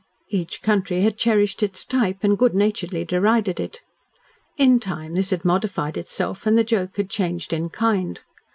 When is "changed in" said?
7.07-7.69